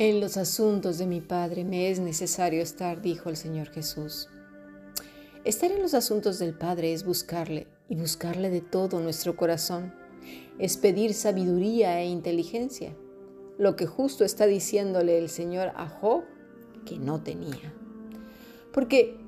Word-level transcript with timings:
En 0.00 0.18
los 0.18 0.38
asuntos 0.38 0.96
de 0.96 1.04
mi 1.04 1.20
Padre 1.20 1.62
me 1.62 1.90
es 1.90 2.00
necesario 2.00 2.62
estar, 2.62 3.02
dijo 3.02 3.28
el 3.28 3.36
Señor 3.36 3.68
Jesús. 3.68 4.30
Estar 5.44 5.70
en 5.70 5.82
los 5.82 5.92
asuntos 5.92 6.38
del 6.38 6.54
Padre 6.54 6.94
es 6.94 7.04
buscarle 7.04 7.66
y 7.86 7.96
buscarle 7.96 8.48
de 8.48 8.62
todo 8.62 9.00
nuestro 9.00 9.36
corazón. 9.36 9.92
Es 10.58 10.78
pedir 10.78 11.12
sabiduría 11.12 12.00
e 12.00 12.06
inteligencia, 12.06 12.96
lo 13.58 13.76
que 13.76 13.84
justo 13.84 14.24
está 14.24 14.46
diciéndole 14.46 15.18
el 15.18 15.28
Señor 15.28 15.70
a 15.76 15.86
Job 15.86 16.22
que 16.86 16.98
no 16.98 17.22
tenía. 17.22 17.74
Porque 18.72 19.18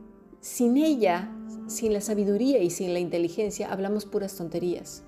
sin 0.40 0.78
ella, 0.78 1.30
sin 1.66 1.92
la 1.92 2.00
sabiduría 2.00 2.62
y 2.62 2.70
sin 2.70 2.94
la 2.94 2.98
inteligencia, 2.98 3.70
hablamos 3.70 4.06
puras 4.06 4.34
tonterías 4.36 5.04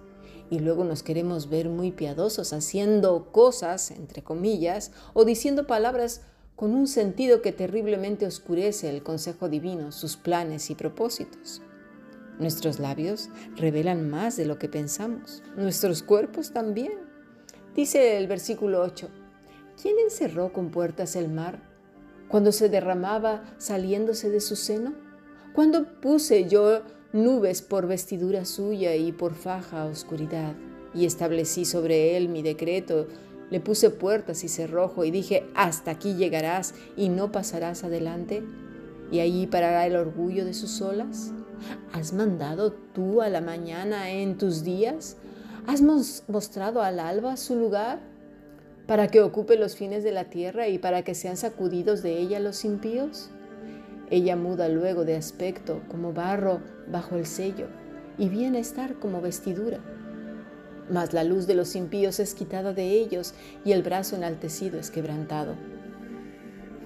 y 0.50 0.58
luego 0.58 0.84
nos 0.84 1.02
queremos 1.02 1.48
ver 1.48 1.68
muy 1.68 1.90
piadosos 1.90 2.52
haciendo 2.52 3.32
cosas, 3.32 3.90
entre 3.90 4.22
comillas, 4.22 4.92
o 5.12 5.24
diciendo 5.24 5.66
palabras 5.66 6.22
con 6.56 6.72
un 6.72 6.86
sentido 6.86 7.42
que 7.42 7.52
terriblemente 7.52 8.26
oscurece 8.26 8.88
el 8.88 9.02
consejo 9.02 9.48
divino, 9.48 9.90
sus 9.90 10.16
planes 10.16 10.70
y 10.70 10.74
propósitos. 10.74 11.62
Nuestros 12.38 12.78
labios 12.78 13.30
revelan 13.56 14.10
más 14.10 14.36
de 14.36 14.44
lo 14.44 14.58
que 14.58 14.68
pensamos, 14.68 15.42
nuestros 15.56 16.02
cuerpos 16.02 16.52
también. 16.52 16.92
Dice 17.74 18.16
el 18.18 18.26
versículo 18.26 18.82
8, 18.82 19.08
¿quién 19.80 19.98
encerró 19.98 20.52
con 20.52 20.70
puertas 20.70 21.16
el 21.16 21.28
mar 21.28 21.62
cuando 22.28 22.52
se 22.52 22.68
derramaba 22.68 23.44
saliéndose 23.58 24.30
de 24.30 24.40
su 24.40 24.56
seno? 24.56 24.94
¿Cuándo 25.54 26.00
puse 26.00 26.48
yo 26.48 26.82
nubes 27.14 27.62
por 27.62 27.86
vestidura 27.86 28.44
suya 28.44 28.94
y 28.96 29.12
por 29.12 29.34
faja 29.34 29.86
oscuridad. 29.86 30.52
Y 30.92 31.06
establecí 31.06 31.64
sobre 31.64 32.18
él 32.18 32.28
mi 32.28 32.42
decreto, 32.42 33.06
le 33.50 33.60
puse 33.60 33.88
puertas 33.88 34.44
y 34.44 34.48
cerrojo 34.48 35.04
y 35.04 35.10
dije, 35.10 35.46
hasta 35.54 35.92
aquí 35.92 36.14
llegarás 36.14 36.74
y 36.96 37.08
no 37.08 37.32
pasarás 37.32 37.84
adelante. 37.84 38.42
Y 39.10 39.20
allí 39.20 39.46
parará 39.46 39.86
el 39.86 39.96
orgullo 39.96 40.44
de 40.44 40.52
sus 40.52 40.82
olas. 40.82 41.32
¿Has 41.92 42.12
mandado 42.12 42.72
tú 42.72 43.22
a 43.22 43.30
la 43.30 43.40
mañana 43.40 44.10
en 44.10 44.36
tus 44.36 44.62
días? 44.62 45.16
¿Has 45.66 45.80
mostrado 45.80 46.82
al 46.82 47.00
alba 47.00 47.38
su 47.38 47.56
lugar? 47.56 48.00
para 48.86 49.08
que 49.08 49.22
ocupe 49.22 49.56
los 49.56 49.76
fines 49.76 50.04
de 50.04 50.12
la 50.12 50.24
tierra 50.24 50.68
y 50.68 50.78
para 50.78 51.02
que 51.02 51.14
sean 51.14 51.36
sacudidos 51.36 52.02
de 52.02 52.18
ella 52.18 52.40
los 52.40 52.64
impíos? 52.64 53.30
Ella 54.10 54.36
muda 54.36 54.68
luego 54.68 55.04
de 55.04 55.16
aspecto 55.16 55.80
como 55.88 56.12
barro 56.12 56.60
bajo 56.90 57.16
el 57.16 57.26
sello 57.26 57.66
y 58.18 58.28
viene 58.28 58.58
a 58.58 58.60
estar 58.60 58.98
como 58.98 59.20
vestidura. 59.20 59.80
Mas 60.90 61.12
la 61.12 61.24
luz 61.24 61.46
de 61.46 61.54
los 61.54 61.74
impíos 61.76 62.20
es 62.20 62.34
quitada 62.34 62.72
de 62.72 62.90
ellos 62.90 63.34
y 63.64 63.72
el 63.72 63.82
brazo 63.82 64.16
enaltecido 64.16 64.78
es 64.78 64.90
quebrantado. 64.90 65.54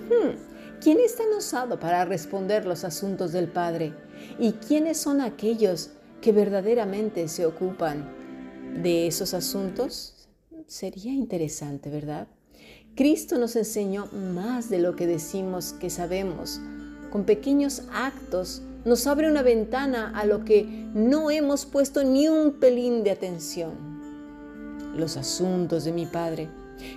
Hmm, 0.09 0.37
¿Quién 0.81 0.99
es 1.01 1.17
tan 1.17 1.33
osado 1.37 1.81
para 1.81 2.05
responder 2.05 2.65
los 2.65 2.85
asuntos 2.85 3.33
del 3.33 3.49
Padre? 3.49 3.93
¿Y 4.39 4.53
quiénes 4.53 4.99
son 4.99 5.21
aquellos 5.21 5.91
que 6.21 6.33
verdaderamente 6.33 7.27
se 7.29 7.47
ocupan 7.47 8.09
de 8.83 9.09
esos 9.09 9.35
asuntos? 9.35 10.29
Sería 10.67 11.13
interesante, 11.13 11.91
¿verdad? 11.91 12.29
Cristo 12.95 13.39
nos 13.39 13.57
enseñó 13.57 14.07
más 14.13 14.71
de 14.71 14.79
lo 14.79 14.97
que 14.97 15.07
decimos 15.07 15.73
que 15.73 15.91
sabemos 15.91 16.61
con 17.11 17.25
pequeños 17.25 17.83
actos, 17.93 18.63
nos 18.85 19.07
abre 19.07 19.31
una 19.31 19.43
ventana 19.43 20.13
a 20.15 20.25
lo 20.25 20.45
que 20.45 20.65
no 20.95 21.31
hemos 21.31 21.67
puesto 21.67 22.05
ni 22.05 22.29
un 22.29 22.53
pelín 22.55 23.05
de 23.05 23.11
atención. 23.11 23.73
Los 24.97 25.17
asuntos 25.17 25.85
de 25.85 25.93
mi 25.93 26.07
Padre. 26.07 26.49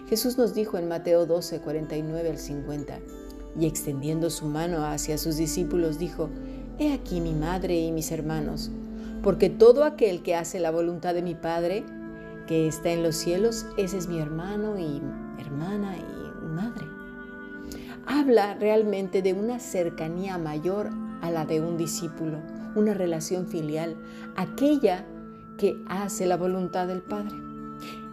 Jesús 0.07 0.37
nos 0.37 0.53
dijo 0.53 0.77
en 0.77 0.87
Mateo 0.87 1.25
12, 1.25 1.59
49 1.59 2.29
al 2.29 2.37
50, 2.37 2.99
y 3.59 3.65
extendiendo 3.65 4.29
su 4.29 4.45
mano 4.45 4.85
hacia 4.85 5.17
sus 5.17 5.37
discípulos 5.37 5.97
dijo, 5.97 6.29
He 6.77 6.93
aquí 6.93 7.19
mi 7.19 7.33
madre 7.33 7.79
y 7.79 7.91
mis 7.91 8.11
hermanos, 8.11 8.71
porque 9.23 9.49
todo 9.49 9.83
aquel 9.83 10.23
que 10.23 10.35
hace 10.35 10.59
la 10.59 10.71
voluntad 10.71 11.13
de 11.13 11.21
mi 11.21 11.35
Padre, 11.35 11.83
que 12.47 12.67
está 12.67 12.91
en 12.91 13.03
los 13.03 13.15
cielos, 13.15 13.65
ese 13.77 13.97
es 13.97 14.07
mi 14.07 14.19
hermano 14.19 14.77
y 14.79 15.01
hermana 15.39 15.95
y 15.97 16.47
madre 16.47 16.85
habla 18.05 18.55
realmente 18.55 19.21
de 19.21 19.33
una 19.33 19.59
cercanía 19.59 20.37
mayor 20.37 20.89
a 21.21 21.31
la 21.31 21.45
de 21.45 21.61
un 21.61 21.77
discípulo, 21.77 22.39
una 22.75 22.93
relación 22.93 23.47
filial, 23.47 23.95
aquella 24.35 25.05
que 25.57 25.77
hace 25.87 26.25
la 26.25 26.37
voluntad 26.37 26.87
del 26.87 27.01
Padre. 27.01 27.35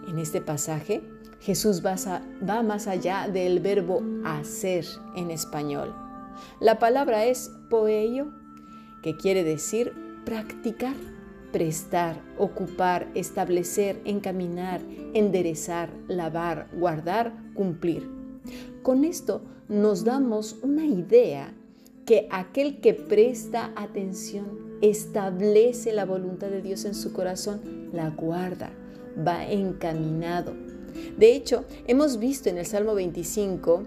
En 0.07 0.19
este 0.19 0.41
pasaje, 0.41 1.03
Jesús 1.41 1.83
va, 1.85 2.63
más 2.63 2.87
allá 2.87 3.29
del 3.29 3.61
verbo 3.61 4.03
hacer 4.25 4.85
en 5.17 5.31
español. 5.31 5.95
La 6.61 6.79
palabra 6.79 7.25
es 7.25 7.51
poello, 7.71 8.29
que 9.03 9.17
quiere 9.17 9.45
decir 9.45 9.93
practicar, 10.25 10.95
prestar, 11.53 12.21
ocupar, 12.37 13.09
establecer, 13.15 14.01
encaminar, 14.05 14.81
enderezar, 15.15 15.91
lavar, 16.09 16.69
guardar, 16.73 17.33
cumplir. 17.55 18.11
Con 18.83 19.05
esto 19.05 19.43
nos 19.69 20.05
damos 20.05 20.57
una 20.63 20.85
idea 20.85 21.55
que 22.09 22.27
aquel 22.31 22.81
que 22.81 22.95
presta 22.95 23.71
atención, 23.77 24.79
establece 24.81 25.93
la 25.93 26.07
voluntad 26.07 26.49
de 26.49 26.63
Dios 26.63 26.87
en 26.87 26.95
su 26.95 27.13
corazón, 27.13 27.91
la 27.93 28.09
guarda, 28.09 28.73
va 29.15 29.45
encaminado. 29.45 30.55
De 31.19 31.35
hecho, 31.35 31.67
hemos 31.87 32.19
visto 32.19 32.49
en 32.49 32.57
el 32.57 32.65
Salmo 32.65 32.95
25 32.95 33.83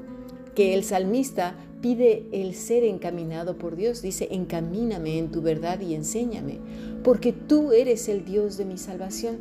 que 0.54 0.76
el 0.76 0.84
salmista 0.84 1.56
pide 1.82 2.28
el 2.32 2.54
ser 2.54 2.84
encaminado 2.84 3.58
por 3.58 3.76
Dios. 3.76 4.04
Dice, 4.04 4.28
encamíname 4.30 5.18
en 5.18 5.32
tu 5.32 5.42
verdad 5.42 5.80
y 5.80 5.96
enséñame, 5.96 6.60
porque 7.04 7.34
tú 7.34 7.72
eres 7.72 8.08
el 8.08 8.24
Dios 8.24 8.56
de 8.56 8.66
mi 8.66 8.78
salvación. 8.78 9.40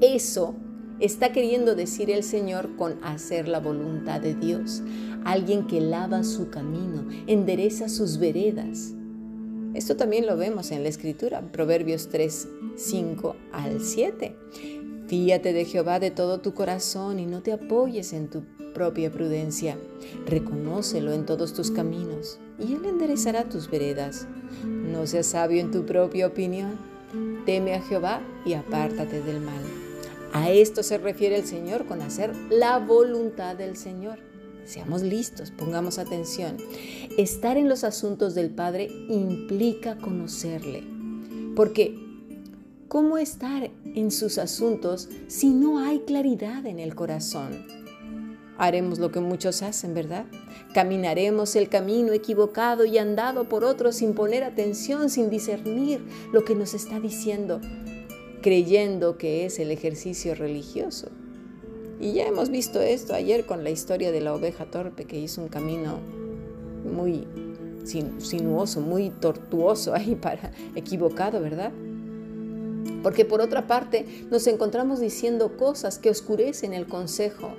Eso 0.00 0.54
está 1.00 1.32
queriendo 1.32 1.74
decir 1.74 2.08
el 2.10 2.22
Señor 2.22 2.76
con 2.76 3.02
hacer 3.02 3.48
la 3.48 3.58
voluntad 3.58 4.20
de 4.20 4.34
Dios. 4.34 4.82
Alguien 5.24 5.66
que 5.66 5.80
lava 5.80 6.22
su 6.24 6.50
camino, 6.50 7.08
endereza 7.26 7.88
sus 7.88 8.18
veredas. 8.18 8.94
Esto 9.74 9.96
también 9.96 10.26
lo 10.26 10.36
vemos 10.36 10.70
en 10.70 10.82
la 10.82 10.88
Escritura, 10.88 11.40
Proverbios 11.50 12.08
3, 12.08 12.48
5 12.76 13.36
al 13.52 13.80
7. 13.80 14.36
Fíate 15.08 15.52
de 15.52 15.64
Jehová 15.64 15.98
de 15.98 16.10
todo 16.10 16.40
tu 16.40 16.54
corazón 16.54 17.18
y 17.18 17.26
no 17.26 17.42
te 17.42 17.52
apoyes 17.52 18.12
en 18.12 18.28
tu 18.28 18.44
propia 18.72 19.10
prudencia. 19.10 19.76
Reconócelo 20.26 21.12
en 21.12 21.26
todos 21.26 21.54
tus 21.54 21.70
caminos 21.70 22.38
y 22.58 22.74
Él 22.74 22.84
enderezará 22.84 23.48
tus 23.48 23.70
veredas. 23.70 24.26
No 24.64 25.06
seas 25.06 25.26
sabio 25.26 25.60
en 25.60 25.70
tu 25.70 25.84
propia 25.84 26.26
opinión. 26.26 26.78
Teme 27.46 27.74
a 27.74 27.82
Jehová 27.82 28.22
y 28.46 28.54
apártate 28.54 29.22
del 29.22 29.40
mal. 29.40 29.62
A 30.32 30.50
esto 30.50 30.82
se 30.82 30.98
refiere 30.98 31.36
el 31.36 31.44
Señor 31.44 31.86
con 31.86 32.02
hacer 32.02 32.34
la 32.50 32.78
voluntad 32.78 33.56
del 33.56 33.76
Señor. 33.76 34.18
Seamos 34.64 35.02
listos, 35.02 35.50
pongamos 35.50 35.98
atención. 35.98 36.56
Estar 37.18 37.56
en 37.56 37.68
los 37.68 37.84
asuntos 37.84 38.34
del 38.34 38.50
Padre 38.50 38.88
implica 39.08 39.96
conocerle. 39.98 40.82
Porque, 41.54 41.98
¿cómo 42.88 43.18
estar 43.18 43.70
en 43.84 44.10
sus 44.10 44.38
asuntos 44.38 45.08
si 45.28 45.50
no 45.50 45.78
hay 45.78 46.00
claridad 46.00 46.66
en 46.66 46.78
el 46.78 46.94
corazón? 46.94 47.66
Haremos 48.56 48.98
lo 48.98 49.10
que 49.10 49.20
muchos 49.20 49.62
hacen, 49.62 49.94
¿verdad? 49.94 50.26
Caminaremos 50.74 51.56
el 51.56 51.68
camino 51.68 52.12
equivocado 52.12 52.84
y 52.84 52.98
andado 52.98 53.48
por 53.48 53.64
otros 53.64 53.96
sin 53.96 54.14
poner 54.14 54.44
atención, 54.44 55.10
sin 55.10 55.28
discernir 55.28 56.04
lo 56.32 56.44
que 56.44 56.54
nos 56.54 56.74
está 56.74 57.00
diciendo 57.00 57.60
creyendo 58.44 59.16
que 59.16 59.46
es 59.46 59.58
el 59.58 59.70
ejercicio 59.70 60.34
religioso. 60.34 61.08
Y 62.00 62.12
ya 62.12 62.26
hemos 62.26 62.50
visto 62.50 62.80
esto 62.80 63.14
ayer 63.14 63.46
con 63.46 63.64
la 63.64 63.70
historia 63.70 64.12
de 64.12 64.20
la 64.20 64.34
oveja 64.34 64.66
torpe 64.66 65.04
que 65.04 65.18
hizo 65.18 65.42
un 65.42 65.48
camino 65.48 66.00
muy 66.84 67.26
sinuoso, 67.84 68.80
muy 68.80 69.10
tortuoso 69.10 69.94
ahí 69.94 70.14
para 70.20 70.52
equivocado, 70.74 71.40
¿verdad? 71.40 71.72
Porque 73.02 73.24
por 73.24 73.40
otra 73.40 73.66
parte 73.66 74.06
nos 74.30 74.46
encontramos 74.46 75.00
diciendo 75.00 75.56
cosas 75.56 75.98
que 75.98 76.10
oscurecen 76.10 76.72
el 76.72 76.86
consejo, 76.86 77.54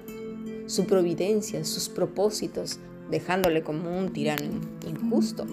su 0.65 0.85
providencia, 0.85 1.63
sus 1.65 1.89
propósitos, 1.89 2.79
dejándole 3.11 3.61
como 3.63 3.97
un 3.97 4.11
tirano 4.11 4.59
injusto. 4.87 5.45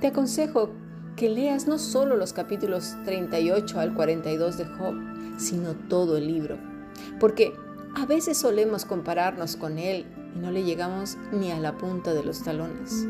Te 0.00 0.08
aconsejo 0.08 0.70
que 1.16 1.30
leas 1.30 1.66
no 1.66 1.78
solo 1.78 2.16
los 2.16 2.32
capítulos 2.32 2.94
38 3.04 3.80
al 3.80 3.94
42 3.94 4.58
de 4.58 4.64
Job, 4.66 4.94
sino 5.38 5.74
todo 5.88 6.18
el 6.18 6.26
libro, 6.26 6.58
porque 7.18 7.54
a 7.96 8.06
veces 8.06 8.38
solemos 8.38 8.84
compararnos 8.84 9.56
con 9.56 9.78
él 9.78 10.06
y 10.34 10.38
no 10.38 10.50
le 10.50 10.64
llegamos 10.64 11.16
ni 11.32 11.52
a 11.52 11.60
la 11.60 11.78
punta 11.78 12.12
de 12.12 12.24
los 12.24 12.42
talones, 12.42 13.06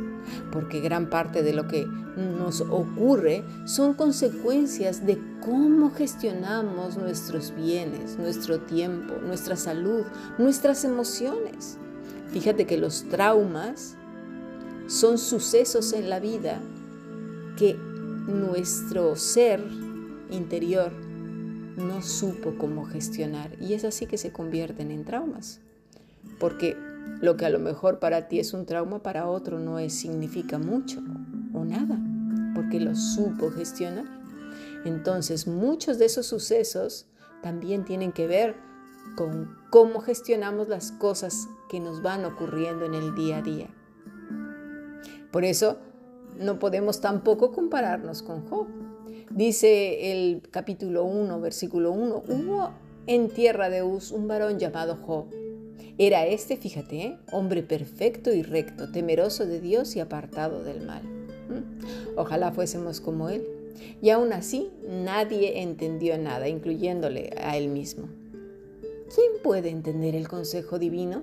porque 0.52 0.80
gran 0.80 1.08
parte 1.08 1.42
de 1.42 1.52
lo 1.52 1.68
que 1.68 1.86
nos 1.86 2.60
ocurre 2.60 3.44
son 3.64 3.94
consecuencias 3.94 5.06
de 5.06 5.18
cómo 5.40 5.90
gestionamos 5.90 6.96
nuestros 6.96 7.54
bienes, 7.54 8.18
nuestro 8.18 8.60
tiempo, 8.60 9.14
nuestra 9.24 9.56
salud, 9.56 10.04
nuestras 10.38 10.84
emociones. 10.84 11.78
Fíjate 12.30 12.66
que 12.66 12.76
los 12.76 13.04
traumas 13.04 13.96
son 14.86 15.18
sucesos 15.18 15.92
en 15.92 16.10
la 16.10 16.20
vida 16.20 16.60
que 17.56 17.74
nuestro 17.74 19.16
ser 19.16 19.64
interior 20.30 20.92
no 21.76 22.02
supo 22.02 22.54
cómo 22.58 22.84
gestionar 22.84 23.50
y 23.60 23.74
es 23.74 23.84
así 23.84 24.06
que 24.06 24.18
se 24.18 24.32
convierten 24.32 24.90
en 24.90 25.04
traumas. 25.04 25.60
Porque 26.38 26.76
lo 27.20 27.36
que 27.36 27.46
a 27.46 27.50
lo 27.50 27.58
mejor 27.58 27.98
para 27.98 28.28
ti 28.28 28.38
es 28.38 28.52
un 28.52 28.66
trauma, 28.66 29.02
para 29.02 29.28
otro 29.28 29.58
no 29.58 29.78
es, 29.78 29.94
significa 29.94 30.58
mucho 30.58 31.00
o 31.52 31.64
nada, 31.64 31.98
porque 32.54 32.80
lo 32.80 32.94
supo 32.94 33.50
gestionar. 33.50 34.06
Entonces, 34.84 35.46
muchos 35.46 35.98
de 35.98 36.06
esos 36.06 36.26
sucesos 36.26 37.06
también 37.42 37.84
tienen 37.84 38.12
que 38.12 38.26
ver 38.26 38.56
con 39.16 39.56
cómo 39.70 40.00
gestionamos 40.00 40.68
las 40.68 40.92
cosas 40.92 41.48
que 41.68 41.80
nos 41.80 42.02
van 42.02 42.24
ocurriendo 42.24 42.84
en 42.84 42.94
el 42.94 43.14
día 43.14 43.38
a 43.38 43.42
día. 43.42 43.68
Por 45.30 45.44
eso, 45.44 45.78
no 46.38 46.58
podemos 46.58 47.00
tampoco 47.00 47.52
compararnos 47.52 48.22
con 48.22 48.46
Job. 48.48 48.66
Dice 49.30 50.12
el 50.12 50.42
capítulo 50.50 51.04
1, 51.04 51.40
versículo 51.40 51.92
1, 51.92 52.22
hubo 52.28 52.70
en 53.06 53.28
tierra 53.28 53.70
de 53.70 53.82
Uz 53.82 54.12
un 54.12 54.28
varón 54.28 54.58
llamado 54.58 54.96
Job. 54.96 55.26
Era 55.98 56.26
este, 56.26 56.56
fíjate, 56.56 57.02
¿eh? 57.02 57.18
hombre 57.32 57.62
perfecto 57.62 58.32
y 58.32 58.42
recto, 58.42 58.90
temeroso 58.90 59.46
de 59.46 59.60
Dios 59.60 59.96
y 59.96 60.00
apartado 60.00 60.62
del 60.62 60.86
mal. 60.86 61.02
Ojalá 62.16 62.52
fuésemos 62.52 63.00
como 63.00 63.28
él. 63.28 63.44
Y 64.00 64.10
aún 64.10 64.32
así, 64.32 64.70
nadie 64.88 65.62
entendió 65.62 66.16
nada, 66.18 66.48
incluyéndole 66.48 67.30
a 67.38 67.56
él 67.56 67.68
mismo. 67.68 68.08
¿Quién 69.14 69.32
puede 69.42 69.70
entender 69.70 70.14
el 70.14 70.28
consejo 70.28 70.78
divino? 70.78 71.22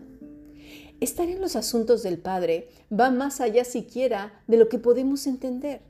Estar 0.99 1.27
en 1.29 1.41
los 1.41 1.55
asuntos 1.55 2.03
del 2.03 2.17
Padre 2.17 2.67
va 2.91 3.09
más 3.09 3.41
allá 3.41 3.63
siquiera 3.63 4.43
de 4.47 4.57
lo 4.57 4.69
que 4.69 4.77
podemos 4.77 5.27
entender, 5.27 5.81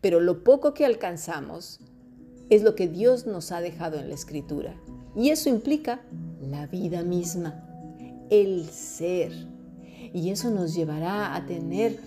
pero 0.00 0.20
lo 0.20 0.44
poco 0.44 0.74
que 0.74 0.84
alcanzamos 0.84 1.80
es 2.50 2.62
lo 2.62 2.74
que 2.74 2.88
Dios 2.88 3.26
nos 3.26 3.52
ha 3.52 3.60
dejado 3.60 3.98
en 3.98 4.08
la 4.08 4.14
Escritura. 4.14 4.74
Y 5.16 5.30
eso 5.30 5.48
implica 5.48 6.00
la 6.40 6.66
vida 6.66 7.02
misma, 7.02 7.64
el 8.30 8.68
ser. 8.68 9.32
Y 10.12 10.30
eso 10.30 10.50
nos 10.50 10.74
llevará 10.74 11.34
a 11.34 11.46
tener 11.46 11.98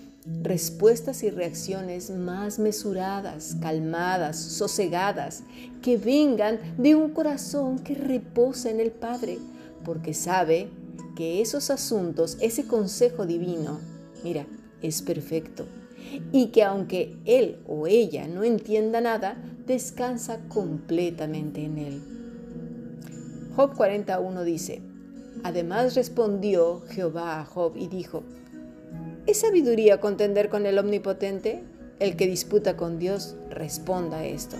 respuestas 0.42 1.22
y 1.22 1.30
reacciones 1.30 2.10
más 2.10 2.58
mesuradas, 2.58 3.56
calmadas, 3.60 4.38
sosegadas, 4.38 5.42
que 5.82 5.96
vengan 5.98 6.58
de 6.78 6.94
un 6.94 7.10
corazón 7.10 7.78
que 7.78 7.94
reposa 7.94 8.70
en 8.70 8.80
el 8.80 8.90
Padre, 8.90 9.38
porque 9.84 10.14
sabe 10.14 10.68
que 11.14 11.40
esos 11.42 11.70
asuntos, 11.70 12.38
ese 12.40 12.66
consejo 12.66 13.26
divino, 13.26 13.80
mira, 14.22 14.46
es 14.82 15.02
perfecto. 15.02 15.66
Y 16.32 16.48
que 16.48 16.62
aunque 16.62 17.16
él 17.24 17.58
o 17.66 17.86
ella 17.86 18.28
no 18.28 18.44
entienda 18.44 19.00
nada, 19.00 19.36
descansa 19.66 20.40
completamente 20.48 21.64
en 21.64 21.78
él. 21.78 22.02
Job 23.56 23.74
41 23.76 24.44
dice, 24.44 24.82
Además 25.42 25.94
respondió 25.94 26.82
Jehová 26.88 27.40
a 27.40 27.44
Job 27.44 27.74
y 27.76 27.88
dijo, 27.88 28.22
¿Es 29.26 29.40
sabiduría 29.40 30.00
contender 30.00 30.48
con 30.48 30.66
el 30.66 30.78
Omnipotente? 30.78 31.62
El 31.98 32.16
que 32.16 32.26
disputa 32.26 32.76
con 32.76 32.98
Dios 32.98 33.36
responda 33.50 34.18
a 34.18 34.24
esto. 34.26 34.56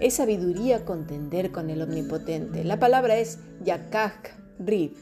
Es 0.00 0.14
sabiduría 0.14 0.84
contender 0.84 1.50
con 1.50 1.70
el 1.70 1.82
Omnipotente. 1.82 2.64
La 2.64 2.78
palabra 2.78 3.16
es 3.16 3.38
yakak 3.64 4.34
rib, 4.58 4.92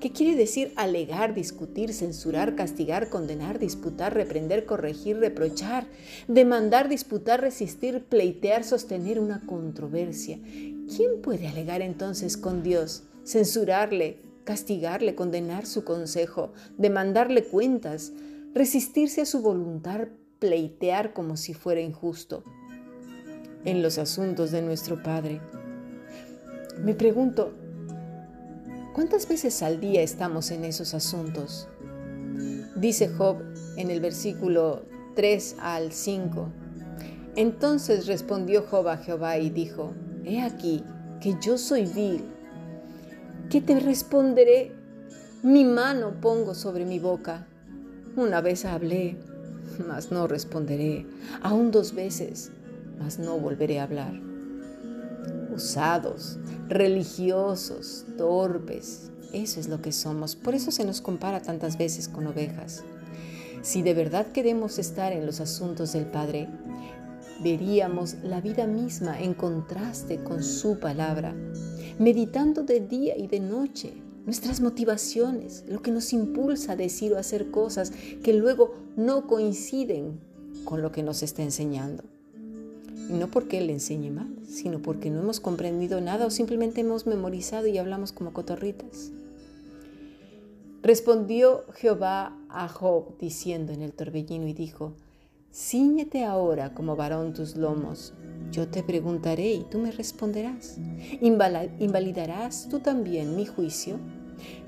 que 0.00 0.12
quiere 0.12 0.34
decir 0.34 0.72
alegar, 0.76 1.34
discutir, 1.34 1.92
censurar, 1.92 2.56
castigar, 2.56 3.10
condenar, 3.10 3.58
disputar, 3.58 4.14
reprender, 4.14 4.64
corregir, 4.64 5.18
reprochar, 5.18 5.86
demandar, 6.26 6.88
disputar, 6.88 7.40
resistir, 7.42 8.04
pleitear, 8.04 8.64
sostener 8.64 9.20
una 9.20 9.42
controversia. 9.46 10.38
¿Quién 10.42 11.20
puede 11.22 11.46
alegar 11.48 11.82
entonces 11.82 12.38
con 12.38 12.62
Dios, 12.62 13.04
censurarle, 13.24 14.18
castigarle, 14.44 15.14
condenar 15.14 15.66
su 15.66 15.84
consejo, 15.84 16.52
demandarle 16.78 17.44
cuentas, 17.44 18.12
resistirse 18.54 19.20
a 19.20 19.26
su 19.26 19.42
voluntad, 19.42 20.08
pleitear 20.38 21.12
como 21.12 21.36
si 21.36 21.52
fuera 21.52 21.82
injusto 21.82 22.42
en 23.66 23.82
los 23.82 23.98
asuntos 23.98 24.50
de 24.50 24.62
nuestro 24.62 25.02
Padre? 25.02 25.42
Me 26.82 26.94
pregunto, 26.94 27.52
¿Cuántas 28.92 29.28
veces 29.28 29.62
al 29.62 29.78
día 29.78 30.02
estamos 30.02 30.50
en 30.50 30.64
esos 30.64 30.94
asuntos? 30.94 31.68
Dice 32.74 33.08
Job 33.08 33.36
en 33.76 33.88
el 33.88 34.00
versículo 34.00 34.84
3 35.14 35.56
al 35.60 35.92
5. 35.92 36.48
Entonces 37.36 38.08
respondió 38.08 38.64
Job 38.68 38.88
a 38.88 38.96
Jehová 38.96 39.38
y 39.38 39.50
dijo, 39.50 39.94
He 40.24 40.40
aquí 40.42 40.82
que 41.20 41.36
yo 41.40 41.56
soy 41.56 41.86
vil, 41.86 42.24
que 43.48 43.60
te 43.60 43.78
responderé, 43.78 44.72
mi 45.44 45.64
mano 45.64 46.20
pongo 46.20 46.54
sobre 46.54 46.84
mi 46.84 46.98
boca. 46.98 47.46
Una 48.16 48.40
vez 48.40 48.64
hablé, 48.64 49.18
mas 49.86 50.10
no 50.10 50.26
responderé, 50.26 51.06
aún 51.42 51.70
dos 51.70 51.94
veces, 51.94 52.50
mas 52.98 53.20
no 53.20 53.38
volveré 53.38 53.78
a 53.78 53.84
hablar 53.84 54.29
usados, 55.60 56.38
religiosos, 56.68 58.06
torpes. 58.16 59.10
Eso 59.32 59.60
es 59.60 59.68
lo 59.68 59.82
que 59.82 59.92
somos. 59.92 60.36
Por 60.36 60.54
eso 60.54 60.70
se 60.70 60.84
nos 60.84 61.00
compara 61.02 61.42
tantas 61.42 61.76
veces 61.76 62.08
con 62.08 62.26
ovejas. 62.26 62.82
Si 63.62 63.82
de 63.82 63.92
verdad 63.92 64.32
queremos 64.32 64.78
estar 64.78 65.12
en 65.12 65.26
los 65.26 65.40
asuntos 65.40 65.92
del 65.92 66.06
Padre, 66.06 66.48
veríamos 67.42 68.16
la 68.22 68.40
vida 68.40 68.66
misma 68.66 69.20
en 69.20 69.34
contraste 69.34 70.24
con 70.24 70.42
su 70.42 70.78
palabra, 70.78 71.34
meditando 71.98 72.62
de 72.62 72.80
día 72.80 73.18
y 73.18 73.26
de 73.26 73.40
noche 73.40 73.92
nuestras 74.24 74.60
motivaciones, 74.60 75.64
lo 75.68 75.82
que 75.82 75.90
nos 75.90 76.12
impulsa 76.14 76.72
a 76.72 76.76
decir 76.76 77.12
o 77.12 77.18
hacer 77.18 77.50
cosas 77.50 77.92
que 78.22 78.32
luego 78.32 78.74
no 78.96 79.26
coinciden 79.26 80.20
con 80.64 80.80
lo 80.80 80.90
que 80.90 81.02
nos 81.02 81.22
está 81.22 81.42
enseñando. 81.42 82.09
Y 83.10 83.14
no 83.14 83.28
porque 83.28 83.58
Él 83.58 83.70
enseñe 83.70 84.10
mal, 84.10 84.28
sino 84.46 84.80
porque 84.80 85.10
no 85.10 85.20
hemos 85.20 85.40
comprendido 85.40 86.00
nada 86.00 86.26
o 86.26 86.30
simplemente 86.30 86.82
hemos 86.82 87.06
memorizado 87.06 87.66
y 87.66 87.76
hablamos 87.76 88.12
como 88.12 88.32
cotorritas. 88.32 89.10
Respondió 90.82 91.64
Jehová 91.74 92.38
a 92.48 92.68
Job 92.68 93.18
diciendo 93.18 93.72
en 93.72 93.82
el 93.82 93.92
torbellino 93.92 94.46
y 94.46 94.52
dijo, 94.52 94.94
Cíñete 95.52 96.24
ahora 96.24 96.72
como 96.72 96.94
varón 96.94 97.34
tus 97.34 97.56
lomos, 97.56 98.14
yo 98.52 98.68
te 98.68 98.84
preguntaré 98.84 99.52
y 99.54 99.64
tú 99.64 99.78
me 99.78 99.90
responderás. 99.90 100.78
¿Invalidarás 101.20 102.68
tú 102.70 102.78
también 102.78 103.34
mi 103.34 103.44
juicio? 103.44 103.96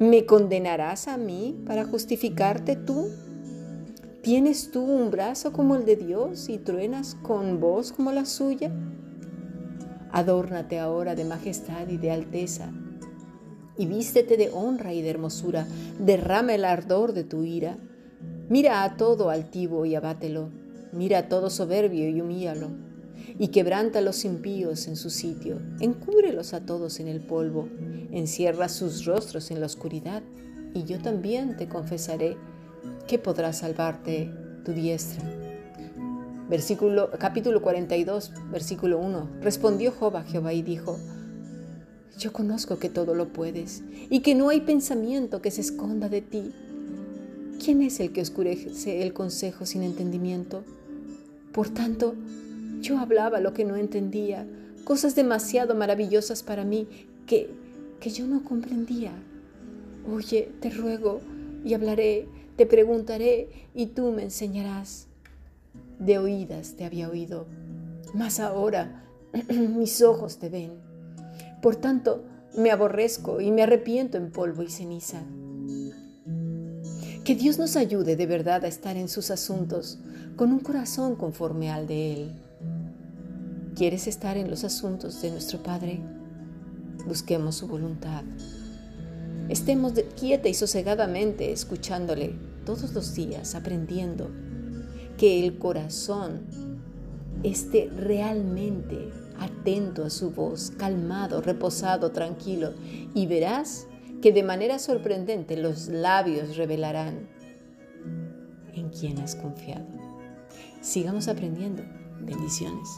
¿Me 0.00 0.26
condenarás 0.26 1.06
a 1.06 1.16
mí 1.16 1.62
para 1.64 1.84
justificarte 1.84 2.74
tú? 2.74 3.08
¿Tienes 4.22 4.70
tú 4.70 4.84
un 4.84 5.10
brazo 5.10 5.52
como 5.52 5.74
el 5.74 5.84
de 5.84 5.96
Dios 5.96 6.48
y 6.48 6.58
truenas 6.58 7.16
con 7.22 7.58
voz 7.58 7.90
como 7.90 8.12
la 8.12 8.24
suya? 8.24 8.70
Adórnate 10.12 10.78
ahora 10.78 11.16
de 11.16 11.24
majestad 11.24 11.88
y 11.88 11.96
de 11.96 12.12
alteza, 12.12 12.70
y 13.76 13.86
vístete 13.86 14.36
de 14.36 14.48
honra 14.50 14.94
y 14.94 15.02
de 15.02 15.10
hermosura, 15.10 15.66
derrama 15.98 16.54
el 16.54 16.64
ardor 16.64 17.14
de 17.14 17.24
tu 17.24 17.42
ira. 17.42 17.78
Mira 18.48 18.84
a 18.84 18.96
todo 18.96 19.28
altivo 19.28 19.86
y 19.86 19.96
abátelo, 19.96 20.50
mira 20.92 21.18
a 21.18 21.28
todo 21.28 21.50
soberbio 21.50 22.08
y 22.08 22.20
humíalo, 22.20 22.68
y 23.40 23.48
quebranta 23.48 23.98
a 23.98 24.02
los 24.02 24.24
impíos 24.24 24.86
en 24.86 24.94
su 24.94 25.10
sitio, 25.10 25.58
encúbrelos 25.80 26.54
a 26.54 26.64
todos 26.64 27.00
en 27.00 27.08
el 27.08 27.22
polvo, 27.22 27.68
encierra 28.12 28.68
sus 28.68 29.04
rostros 29.04 29.50
en 29.50 29.58
la 29.58 29.66
oscuridad, 29.66 30.22
y 30.74 30.84
yo 30.84 31.00
también 31.00 31.56
te 31.56 31.68
confesaré 31.68 32.36
¿qué 33.06 33.18
podrá 33.18 33.52
salvarte 33.52 34.30
tu 34.64 34.72
diestra? 34.72 35.22
Capítulo 37.18 37.62
42, 37.62 38.32
versículo 38.50 38.98
1. 38.98 39.28
Respondió 39.40 39.90
Job 39.92 40.16
a 40.16 40.22
Jehová 40.22 40.52
y 40.52 40.62
dijo, 40.62 40.98
yo 42.18 42.32
conozco 42.32 42.78
que 42.78 42.90
todo 42.90 43.14
lo 43.14 43.28
puedes 43.28 43.82
y 44.10 44.20
que 44.20 44.34
no 44.34 44.50
hay 44.50 44.60
pensamiento 44.60 45.40
que 45.40 45.50
se 45.50 45.62
esconda 45.62 46.08
de 46.08 46.20
ti. 46.20 46.52
¿Quién 47.62 47.80
es 47.80 48.00
el 48.00 48.12
que 48.12 48.20
oscurece 48.20 49.02
el 49.02 49.14
consejo 49.14 49.64
sin 49.64 49.82
entendimiento? 49.82 50.62
Por 51.52 51.70
tanto, 51.70 52.14
yo 52.80 52.98
hablaba 52.98 53.40
lo 53.40 53.54
que 53.54 53.64
no 53.64 53.76
entendía, 53.76 54.46
cosas 54.84 55.14
demasiado 55.14 55.74
maravillosas 55.74 56.42
para 56.42 56.64
mí 56.64 56.86
que, 57.26 57.48
que 57.98 58.10
yo 58.10 58.26
no 58.26 58.44
comprendía. 58.44 59.12
Oye, 60.12 60.50
te 60.60 60.68
ruego 60.68 61.20
y 61.64 61.74
hablaré 61.74 62.26
te 62.56 62.66
preguntaré 62.66 63.68
y 63.74 63.86
tú 63.86 64.12
me 64.12 64.22
enseñarás. 64.22 65.08
De 65.98 66.18
oídas 66.18 66.74
te 66.76 66.84
había 66.84 67.08
oído, 67.08 67.46
mas 68.14 68.40
ahora 68.40 69.04
mis 69.48 70.02
ojos 70.02 70.38
te 70.38 70.48
ven. 70.48 70.72
Por 71.62 71.76
tanto, 71.76 72.24
me 72.56 72.70
aborrezco 72.70 73.40
y 73.40 73.50
me 73.50 73.62
arrepiento 73.62 74.18
en 74.18 74.30
polvo 74.30 74.62
y 74.62 74.68
ceniza. 74.68 75.22
Que 77.24 77.34
Dios 77.36 77.58
nos 77.58 77.76
ayude 77.76 78.16
de 78.16 78.26
verdad 78.26 78.64
a 78.64 78.68
estar 78.68 78.96
en 78.96 79.08
sus 79.08 79.30
asuntos 79.30 79.98
con 80.36 80.52
un 80.52 80.58
corazón 80.58 81.14
conforme 81.14 81.70
al 81.70 81.86
de 81.86 82.12
Él. 82.14 82.32
¿Quieres 83.76 84.06
estar 84.06 84.36
en 84.36 84.50
los 84.50 84.64
asuntos 84.64 85.22
de 85.22 85.30
nuestro 85.30 85.62
Padre? 85.62 86.00
Busquemos 87.06 87.56
su 87.56 87.68
voluntad. 87.68 88.24
Estemos 89.48 89.92
quieta 90.18 90.48
y 90.48 90.54
sosegadamente 90.54 91.52
escuchándole 91.52 92.34
todos 92.64 92.92
los 92.94 93.14
días, 93.14 93.54
aprendiendo 93.54 94.30
que 95.18 95.44
el 95.44 95.58
corazón 95.58 96.42
esté 97.42 97.90
realmente 97.96 99.10
atento 99.38 100.04
a 100.04 100.10
su 100.10 100.30
voz, 100.30 100.72
calmado, 100.76 101.40
reposado, 101.40 102.12
tranquilo, 102.12 102.72
y 103.14 103.26
verás 103.26 103.86
que 104.20 104.32
de 104.32 104.42
manera 104.42 104.78
sorprendente 104.78 105.56
los 105.56 105.88
labios 105.88 106.56
revelarán 106.56 107.28
en 108.74 108.88
quién 108.90 109.18
has 109.18 109.34
confiado. 109.34 109.86
Sigamos 110.80 111.28
aprendiendo. 111.28 111.82
Bendiciones. 112.20 112.88